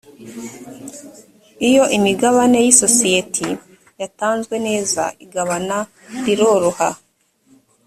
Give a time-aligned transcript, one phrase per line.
[1.67, 3.47] iyo imigabane y’isosiyeti
[4.01, 5.77] yatanzwe neza igabana
[6.25, 6.89] riroroha